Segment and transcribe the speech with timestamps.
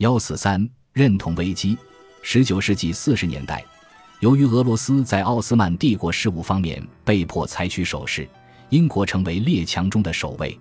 [0.00, 1.76] 幺四三认同危机。
[2.22, 3.62] 十九世纪四十年代，
[4.20, 8.26] 由于俄罗斯在奥斯曼帝国事务方面被迫采取守势，
[8.70, 10.58] 英国成为列强中的首位。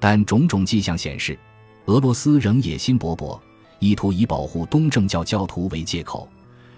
[0.00, 1.38] 但种种迹象显示，
[1.84, 3.38] 俄罗斯仍野心勃勃，
[3.78, 6.28] 意图以保护东正教教徒为借口，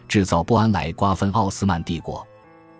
[0.07, 2.27] 制造不安来瓜分奥斯曼帝国。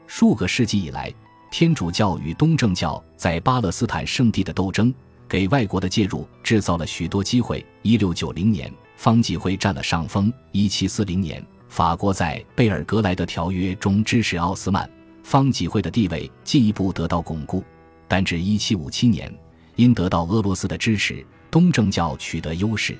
[0.07, 1.11] 数个世纪以来，
[1.51, 4.93] 天主教与东正教在巴勒斯坦圣地的斗争，
[5.27, 7.65] 给外国的介入制造了许多机会。
[7.81, 8.71] 一六九零年。
[9.05, 10.33] 方济会占了上风。
[10.51, 14.89] 一七四零年，法国在贝尔格莱德条约中支持奥斯曼，
[15.23, 17.63] 方济会的地位进一步得到巩固。
[18.09, 19.31] 但至一七五七年，
[19.77, 22.97] 因得到俄罗斯的支持，东正教取得优势。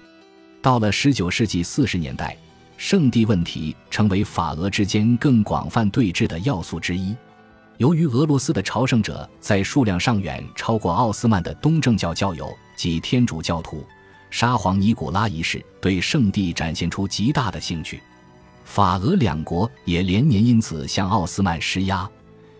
[0.61, 2.37] 到了十九世纪四十年代，
[2.77, 7.17] 圣地问题成为法俄之间更广泛对峙的要素之一。
[7.79, 13.83] 由于俄罗斯的朝圣者在数量上远超过奥斯曼的东正教教友及天主教徒。
[14.35, 18.03] 沙皇尼古拉一世对圣地展现出极大的兴趣，
[18.65, 22.11] 法俄两国也连年因此向奥斯曼施压，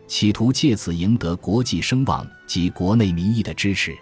[0.07, 3.93] 企图借此赢得国际声望及国内民意的支持。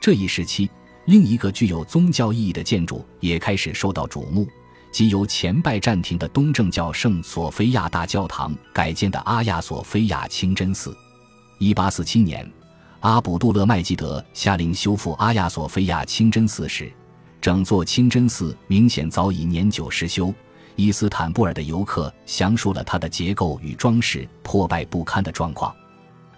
[0.00, 0.70] 这一时期，
[1.06, 4.46] 另一个具有宗教意义的建筑也开始受到瞩目，
[4.92, 10.96] 即由前拜占庭的东正教圣索菲亚大教堂改建的阿亚索菲亚清真寺。
[11.58, 12.48] 一八四七年，
[13.00, 16.88] 阿卜杜勒麦吉德下令修复阿亚索菲亚清真寺时。
[17.40, 20.32] 整座清真寺明显早已年久失修。
[20.76, 25.74] 伊斯坦布尔的游客详述了它的结构与装饰破败不堪的状况。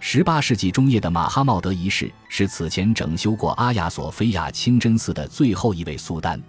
[0.01, 6.41] 18世纪中叶的马哈茂德一世是此前整修过阿亚索菲亚清真寺的最后一位苏丹。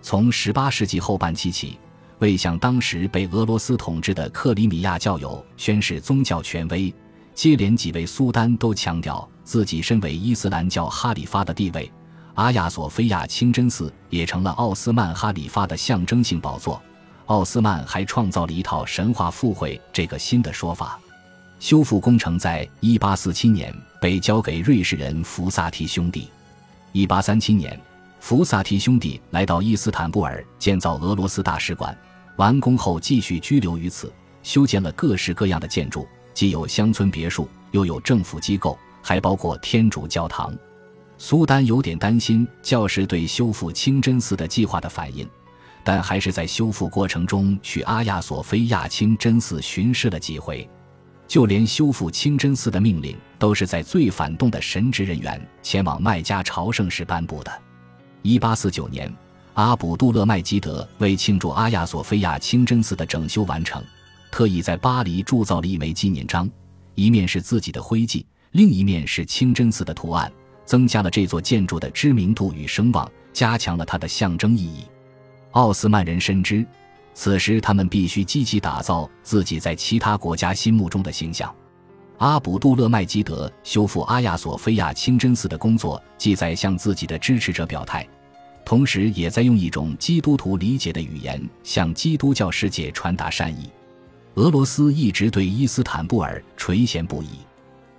[0.00, 1.78] 从18世纪后半期起，
[2.20, 6.94] 为向当时被俄罗斯统治的克里米亚教友宣示宗教权威，
[7.34, 11.92] 接连几位苏丹都强调自己身为伊斯兰教哈里发的地位。
[12.36, 16.80] 阿亚索菲亚清真寺也成了奥斯曼哈里发的象征性宝座。
[17.26, 20.98] 奥斯曼还创造了一套神话附会这个新的说法。
[21.58, 26.30] 修复工程在1847年被交给瑞士人福萨提兄弟。
[26.92, 27.80] 1837年，
[28.20, 31.96] 福萨提兄弟来到伊斯坦布尔建造俄罗斯大使馆，
[32.36, 34.12] 完工后继续居留于此，
[34.42, 40.54] 修建了各式各样的建筑，既有乡村别墅，又有政府机构，还包括天主教堂。
[41.18, 45.28] 苏丹有点担心教士对修复清真寺的计划的反应，
[45.82, 50.68] 但还是在修复过程中去阿亚索菲亚清真寺巡视了几回。
[51.26, 57.62] 就连修复清真寺的命令，都是在最反动的神职人员前往麦加朝圣时颁布的。
[58.22, 59.12] 一八四九年，
[59.54, 63.82] 阿卜杜勒麦基德为庆祝阿亚索菲亚清真寺的整修完成，
[64.30, 66.48] 特意在巴黎铸造了一枚纪念章，
[66.94, 70.30] 一面是自己的徽记，另一面是清真寺的图案。
[70.66, 74.84] 增加了这座建筑的知名度与声望，加强了它的象征意义。
[75.52, 76.66] 奥斯曼人深知，
[77.14, 81.54] 此时他们必须积极打造自己在其他国家心目中的形象。
[82.18, 88.06] 阿卜杜勒麦基德修复阿亚索菲亚清真寺的工作，既在向自己的支持者表态，
[88.64, 93.70] 同时也在用一种基督徒理解的语言向基督教世界传达善意。
[94.34, 97.45] 俄罗斯一直对伊斯坦布尔垂涎不已。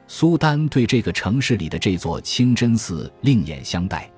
[0.10, 4.10] 苏丹对这个城市里的这座清真寺另眼相待，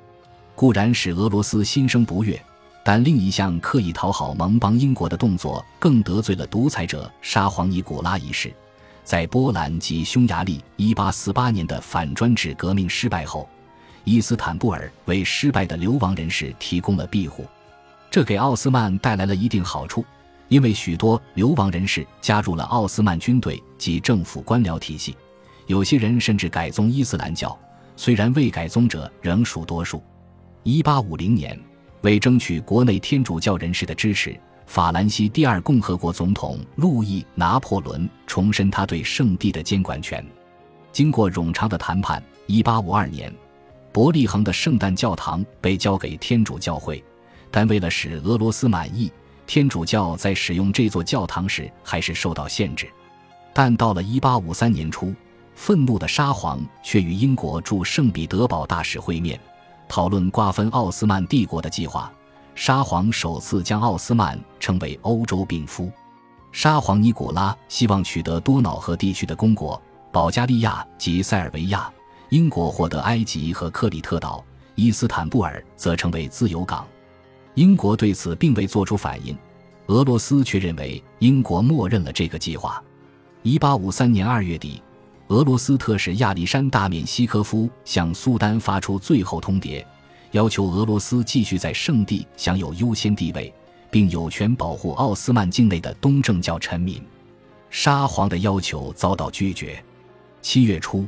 [0.54, 2.40] 固然使俄罗斯心生不悦，
[2.86, 8.54] 但另一项刻意讨好盟邦英国的动作更得罪了独裁者沙皇尼古拉一世。
[9.04, 13.50] 在波兰及匈牙利1848年的反专制革命失败后，
[14.04, 17.48] 伊斯坦布尔为失败的流亡人士提供了庇护，
[18.12, 20.06] 这给奥斯曼带来了一定好处，
[20.50, 25.16] 因为许多流亡人士加入了奥斯曼军队及政府官僚体系。
[25.70, 27.56] 有些人甚至改宗伊斯兰教，
[27.96, 30.04] 虽然未改宗者仍属多数。
[30.64, 31.56] 一八五零年，
[32.02, 34.36] 为争取国内天主教人士的支持，
[34.66, 40.26] 法兰西第二共和国总统路易·拿破仑重申他对圣地的监管权。
[40.92, 43.32] 经过冗长的谈判，一八五二年，
[43.92, 47.04] 伯利恒的圣诞教堂被交给天主教会，
[47.52, 49.12] 但为了使俄罗斯满意，
[49.46, 52.90] 天主教在使用这座教堂时还是受到限制。
[53.54, 55.14] 但到了一八五三年初，
[55.60, 59.38] 愤怒的沙皇却与英国驻圣彼得堡大使会面，
[59.90, 62.10] 讨论瓜分奥斯曼帝国的计划。
[62.56, 65.92] 沙皇首次将奥斯曼称为欧洲病夫。
[66.54, 69.80] 沙皇尼古拉希望取得多瑙河地区的公国
[70.14, 71.92] 保加利亚及塞尔维亚，
[72.30, 74.42] 英国获得埃及和克里特岛，
[74.76, 76.88] 伊斯坦布尔则成为自由港。
[77.56, 79.38] 英国对此并未作出反应，
[79.88, 82.82] 俄罗斯却认为英国默认了这个计划。
[83.44, 84.82] 一八五三年二月底。
[85.30, 89.86] 俄罗斯特使亚历山大·缅西科夫向苏丹发出最后通牒，
[90.32, 93.54] 要求俄罗斯继续在圣地享有优先地位，
[93.92, 97.00] 并有权保护奥斯曼境内的东正教臣民。
[97.70, 99.80] 沙皇的要求遭到拒绝。
[100.42, 101.06] 七月初，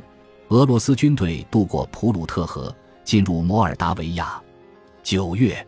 [0.50, 2.72] 俄罗斯军队渡过普鲁特河，
[3.02, 4.40] 进入摩尔达维亚。
[5.02, 5.66] 九月，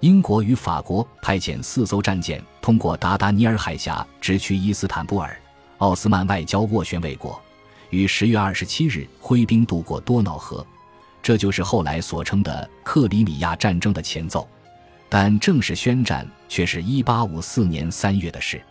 [0.00, 5.34] 英国与法国派遣四艘战舰通过达达尼尔海峡，直趋伊斯坦布尔。
[5.78, 7.40] 奥斯曼外交斡旋未果，
[7.90, 10.64] 于十月二十七日挥兵渡过多瑙河。
[11.22, 14.48] 这就是后来所称的克里米亚战争的前奏，
[15.08, 18.62] 但正式宣战却是一八五四年三月的事。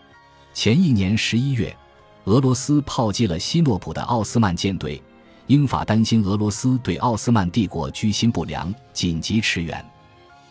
[0.54, 1.76] 前一年十一月，
[2.24, 5.02] 俄罗斯炮击了西诺普的奥斯曼舰队，
[5.48, 9.86] 英法担心俄罗斯对奥斯曼帝国居心不良，紧急驰援。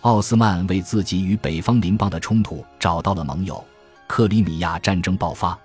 [0.02, 3.64] 奥斯曼为自己与北方邻邦的冲突找到了盟友，
[4.06, 5.58] 克里米亚战争爆发，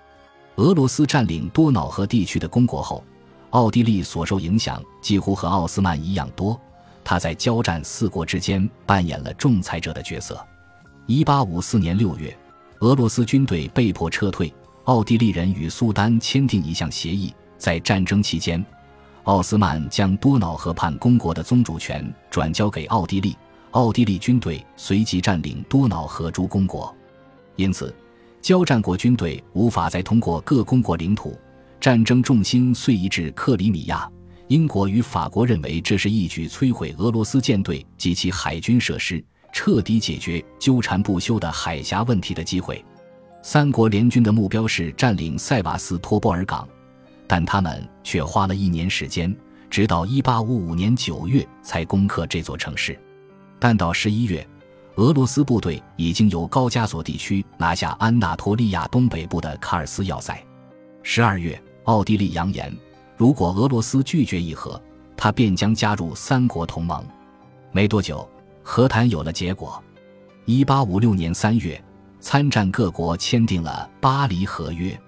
[0.56, 3.02] 俄罗斯占领多瑙河地区的公国后。
[3.50, 6.56] 奥地利所受影响几乎和奥斯曼一样多，
[7.02, 10.40] 他在交战四国之间扮演了仲裁者的角色。
[11.06, 12.32] 一八五四年六月，
[12.78, 14.54] 俄罗斯军队被迫撤退，
[14.84, 18.64] 奥地利人与苏丹签订一项协议，在战争期间，
[19.24, 23.36] 奥斯曼将多瑙河畔公国的宗主权转交给奥地利，
[23.72, 26.94] 奥地利军队随即占领多瑙河诸公国，
[27.56, 27.92] 因此，
[28.40, 31.38] 交战国军队无法再通过各公国领土。
[31.80, 34.06] 战争重心遂移至克里米亚。
[34.48, 42.84] 英国与法国认为这是一举摧毁俄罗斯舰队及其海军设施、彻底解决纠缠不休的海峡问题的机会。
[43.42, 46.68] 三国联军的目标是占领塞瓦斯托波尔港，
[47.26, 49.34] 但他们却花了一年时间，
[49.70, 52.98] 直到1855年9月才攻克这座城市。
[53.58, 54.46] 但到11月，
[54.96, 60.42] 俄罗斯部队已经由高加索地区拿下安纳托利亚东北部的卡尔斯要塞。
[61.04, 61.62] 12月。
[61.84, 62.72] 奥地利扬言，
[63.16, 64.80] 如果俄罗斯拒绝议和，
[65.16, 67.04] 他便将加入三国同盟。
[67.72, 68.28] 没多久，
[68.62, 69.82] 和谈有了结果。
[70.46, 71.82] 1856年3月，
[72.20, 74.90] 参战各国签订了《巴黎合约》。《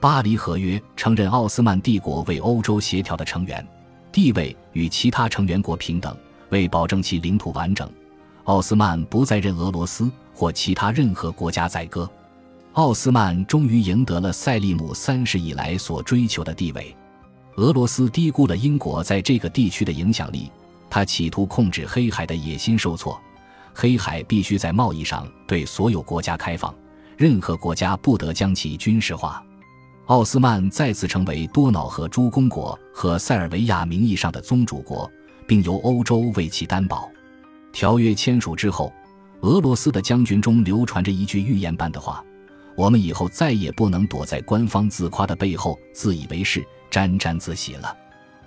[0.00, 3.66] 巴黎合约》承认奥斯曼帝国为欧洲协调的成员，
[4.10, 6.16] 地位与其他成员国平等。
[6.50, 7.90] 为保证其领土完整，
[8.44, 12.08] 奥斯曼不再任俄罗斯或其他任何国家宰割。
[12.72, 16.96] 奥斯曼终于赢得了塞利姆三世以来所追求的地位。
[17.56, 20.50] 俄罗斯低估了英国在这个地区的影响力，
[20.88, 23.20] 他企图控制黑海的野心受挫。
[23.74, 26.74] 黑海必须在贸易上对所有国家开放，
[27.16, 29.44] 任何国家不得将其军事化。
[30.06, 35.08] 奥斯曼再次成为多瑙河诸公国和塞尔维亚名义上的宗主国，
[35.46, 37.08] 并由欧洲为其担保。
[37.72, 38.92] 条约签署之后，
[39.40, 42.22] 俄罗斯的将军中流传着一句预言般的话。
[42.74, 47.94] 我们以后再也不能躲在官方自夸的背后自以为是、沾沾自喜了。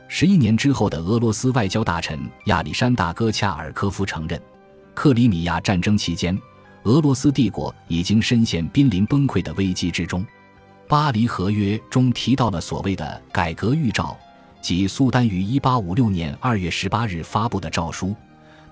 [0.08, 4.42] 十一年之后的俄罗斯外交大臣亚历山大·戈恰尔科夫承认，
[4.96, 6.36] 克里米亚战争期间，
[6.86, 10.26] 俄罗斯帝国已经深陷濒临崩溃的危机之中。
[10.88, 14.18] 巴黎合约中提到了所谓的改革预兆，
[14.60, 18.16] 即苏丹于一八五六年二月十八日发布的诏书。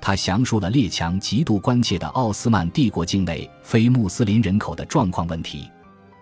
[0.05, 5.69] 他详述了列强极度关切的奥斯曼帝国境内非穆斯林人口的状况问题。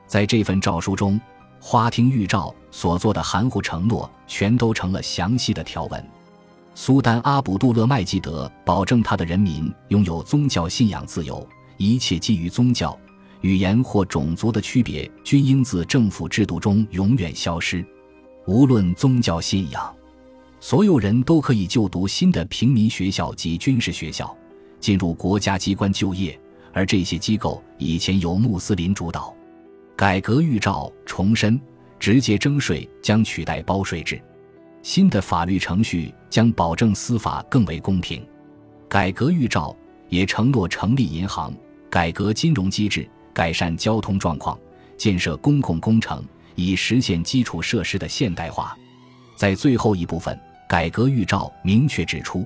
[0.06, 1.20] 在这份诏书中，
[1.60, 6.10] 花厅预兆所做的含糊承诺全都成了详细的条文。
[6.76, 11.44] 苏丹阿卜杜勒麦基德保证他的人民拥有宗教信仰自由，
[11.78, 12.96] 一切基于宗教、
[13.42, 17.84] 语言或种族的区别均应自政府制度中永远消失，
[18.46, 19.92] 无论宗教信仰。
[20.64, 24.38] 所有人都可以就读新的平民学校及军事学校，
[24.80, 26.40] 进入国家机关就业，
[26.72, 29.36] 而这些机构以前由穆斯林主导。
[29.96, 31.60] 改革预兆重申，
[32.00, 34.22] 直接征税将取代包税制，
[34.84, 38.24] 新的法律程序将保证司法更为公平。
[38.88, 39.76] 改革预兆
[40.10, 41.52] 也承诺成立银行，
[41.90, 44.58] 改革金融机制，改善交通状况，
[44.96, 48.78] 建设公共工程，以实现基础设施的现代化。
[49.36, 50.40] 在最后一部分。
[50.72, 52.46] 改革预兆明确指出，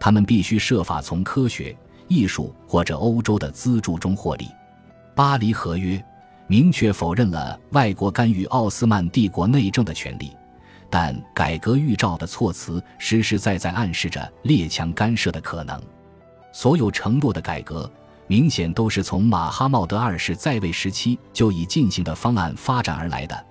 [0.00, 1.76] 他们必须设法从科学、
[2.08, 4.48] 艺术或者欧洲的资助中获利。
[5.14, 6.04] 巴黎合约
[6.48, 10.32] 明确否认了外国干预奥斯曼帝国内政的权利，
[10.90, 15.80] 但改革预兆的措辞实实在在暗示着列强干涉的可能。
[16.52, 17.88] 所有承诺的改革
[18.26, 23.46] 明显都是从马哈茂德二世在位时期就已进行的方案发展而来的。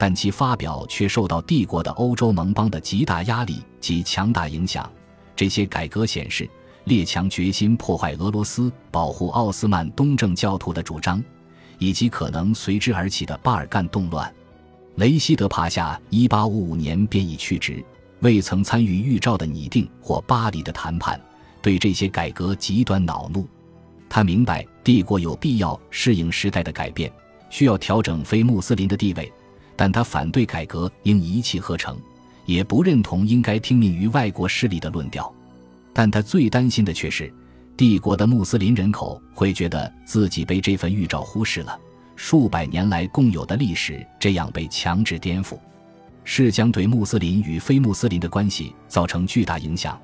[0.00, 4.90] 但其发表却受到帝国的欧洲盟邦的极大压力及强大影响。
[5.36, 6.48] 这些改革显示，
[6.84, 11.22] 列强决心破坏俄罗斯保护奥斯曼东正教徒的主张，
[11.78, 14.34] 以及可能随之而起的巴尔干动乱。
[14.94, 17.84] 雷希德帕夏1855年便已去职，
[18.20, 21.20] 未曾参与预兆的拟定或巴黎的谈判，
[21.60, 23.46] 对这些改革极端恼怒。
[24.08, 27.12] 他明白帝国有必要适应时代的改变，
[27.50, 29.30] 需要调整非穆斯林的地位，
[29.80, 31.96] 但他反对改革应一气呵成，
[32.44, 35.34] 也不认同应该听命于外国势力的论调。
[35.94, 37.32] 但他最担心的却是，
[37.78, 41.80] 帝国的穆斯林人口会觉得自己被这份预兆忽视了，
[42.14, 45.58] 数百年来共有的历史这样被强制颠覆。
[46.24, 49.98] 是将对穆斯林与非穆斯林的关系造成巨大影响。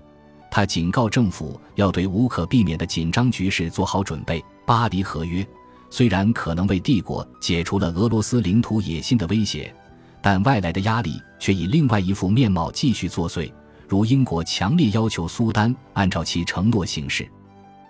[0.50, 4.42] 他警告政府要对无可避免的紧张局势做好准备。
[4.64, 5.46] 巴黎合约
[5.96, 9.74] 虽然可能为帝国解除了俄罗斯领土野心的威胁，
[10.20, 13.50] 但外来的压力却以另外一副面貌继续作祟。
[13.88, 17.26] 如英国强烈要求苏丹按照其承诺行事。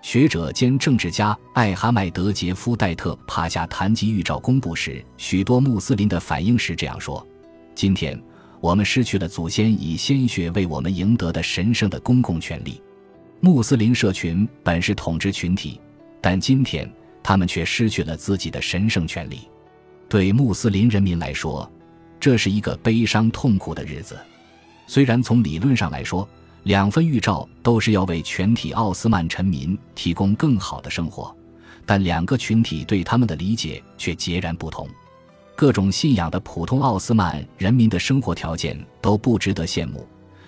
[0.02, 7.26] 学者兼政治家艾哈迈德·杰夫·戴特帕夏谈及预兆公布时，许多穆斯林的反应时这样说。
[7.74, 8.16] 今天，
[8.60, 12.80] 我们失去了祖先以鲜血为我们赢得的神圣的公共权利。
[13.40, 15.80] 穆斯林社群本是统治群体，
[16.20, 16.88] 但今天
[17.26, 19.40] 他们却失去了自己的神圣权利。
[20.08, 21.68] 对穆斯林人民来说，
[22.20, 24.16] 这是一个悲伤痛苦的日子。
[24.86, 26.28] 虽然从理论上来说，
[26.62, 31.36] 两份预兆都是要为全体奥斯曼臣民提供更好的生活，
[31.84, 34.88] 但两个群体对他们的理解却截然不同。
[35.56, 40.06] 各种信仰的普通奥斯曼人民的生活条件都不值得羡慕，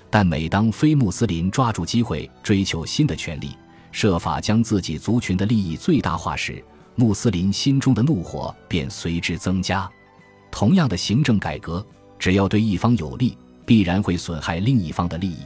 [0.08, 3.50] 但每当非穆斯林抓住机会追求新的权利，
[3.90, 6.62] 设法将自己族群的利益最大化时，
[6.94, 9.90] 穆斯林心中的怒火便随之增加。
[10.50, 11.84] 同样的行政改革，
[12.18, 15.40] 只要对一方有利，必然会损害另一方的利益。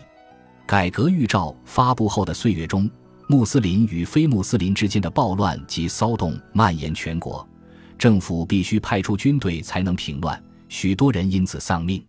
[0.67, 2.89] 改革预兆发布后的岁月中，
[3.27, 7.47] 穆斯林与非穆斯林之间的暴乱及骚动蔓延全国。
[7.99, 12.05] 政府必须派出军队才能平乱，许多人因此丧命。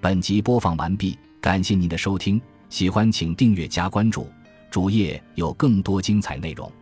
[0.00, 2.40] 本集播放完毕，感谢您的收听，
[2.70, 4.30] 喜欢请订阅加关注，
[4.70, 6.72] 主页有更多精彩内容。